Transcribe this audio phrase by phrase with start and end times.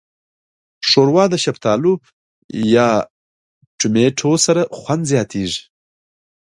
[0.87, 1.93] ښوروا د شفتالو
[2.75, 2.89] یا
[3.79, 5.61] ټماټو سره خوند زیاتیږي.